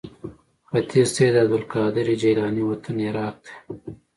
[0.69, 3.51] ختیځ ته یې د عبدالقادر جیلاني وطن عراق دی.